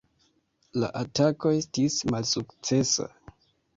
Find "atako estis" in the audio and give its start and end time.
1.01-1.99